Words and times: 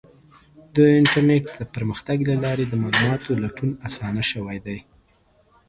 د 0.75 0.77
انټرنیټ 0.97 1.43
د 1.59 1.61
پرمختګ 1.73 2.17
له 2.29 2.35
لارې 2.43 2.65
د 2.67 2.73
معلوماتو 2.83 3.39
لټون 3.43 3.71
اسانه 3.87 4.23
شوی 4.31 4.57
دی. 4.65 4.77